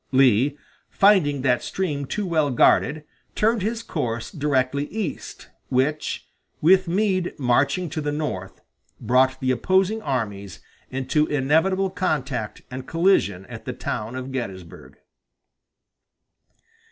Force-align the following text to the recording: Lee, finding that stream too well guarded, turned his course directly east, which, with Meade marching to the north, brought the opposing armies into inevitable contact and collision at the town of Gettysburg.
Lee, 0.11 0.57
finding 0.89 1.43
that 1.43 1.61
stream 1.61 2.07
too 2.07 2.25
well 2.25 2.49
guarded, 2.49 3.03
turned 3.35 3.61
his 3.61 3.83
course 3.83 4.31
directly 4.31 4.87
east, 4.87 5.49
which, 5.69 6.27
with 6.59 6.87
Meade 6.87 7.37
marching 7.37 7.87
to 7.91 8.01
the 8.01 8.11
north, 8.11 8.61
brought 8.99 9.39
the 9.39 9.51
opposing 9.51 10.01
armies 10.01 10.59
into 10.89 11.27
inevitable 11.27 11.91
contact 11.91 12.63
and 12.71 12.87
collision 12.87 13.45
at 13.45 13.65
the 13.65 13.73
town 13.73 14.15
of 14.15 14.31
Gettysburg. 14.31 14.97